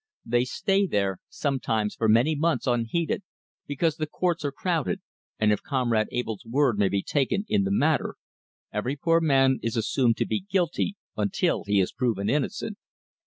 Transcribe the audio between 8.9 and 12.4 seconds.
poor man is assumed to be guilty until he is proven